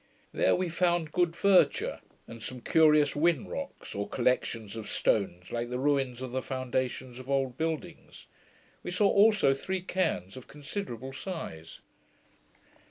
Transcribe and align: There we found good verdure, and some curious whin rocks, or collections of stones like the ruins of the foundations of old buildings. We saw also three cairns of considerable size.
There 0.33 0.55
we 0.55 0.67
found 0.67 1.11
good 1.11 1.35
verdure, 1.35 1.99
and 2.27 2.41
some 2.41 2.59
curious 2.61 3.11
whin 3.15 3.47
rocks, 3.47 3.93
or 3.93 4.09
collections 4.09 4.75
of 4.75 4.89
stones 4.89 5.51
like 5.51 5.69
the 5.69 5.77
ruins 5.77 6.23
of 6.23 6.31
the 6.31 6.41
foundations 6.41 7.19
of 7.19 7.29
old 7.29 7.55
buildings. 7.55 8.25
We 8.81 8.89
saw 8.89 9.07
also 9.07 9.53
three 9.53 9.81
cairns 9.83 10.35
of 10.35 10.47
considerable 10.47 11.13
size. 11.13 11.81